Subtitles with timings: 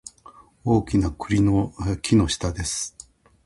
[0.65, 2.97] 大きな栗の木の下です